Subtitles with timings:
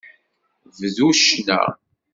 [0.79, 1.61] Bdu ccna.